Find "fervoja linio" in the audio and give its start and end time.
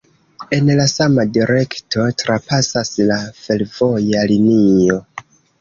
3.43-4.99